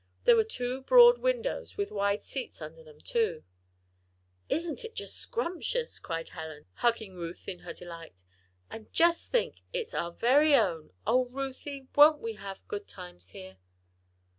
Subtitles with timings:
[0.23, 3.43] There were two broad windows with wide seats under them, too.
[4.49, 8.23] "Isn't it just scrumptious?" cried Helen, hugging Ruth in her delight.
[8.71, 10.91] "And just think it's our very own!
[11.05, 11.87] Oh, Ruthie!
[11.95, 13.57] won't we just have good times here?"